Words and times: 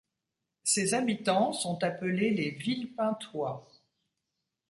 Ses 0.63 0.95
habitants 0.95 1.53
sont 1.53 1.83
appelés 1.83 2.31
les 2.31 2.49
Villepintois. 2.49 3.67